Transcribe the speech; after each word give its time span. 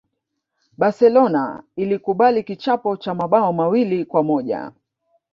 barcelona 0.77 1.63
ilikubali 1.75 2.43
kichapo 2.43 2.97
cha 2.97 3.13
mabao 3.15 3.53
mawili 3.53 4.05
kwa 4.05 4.23
moja 4.23 4.71